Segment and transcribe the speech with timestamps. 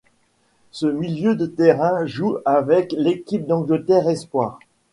[0.71, 4.57] Ce milieu de terrain joue avec l'équipe d'Angleterre espoirs.